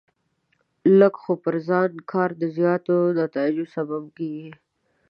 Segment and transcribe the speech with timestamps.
[0.99, 4.51] لږ خو پر ځای کار د زیاتو نتایجو سبب کېږي.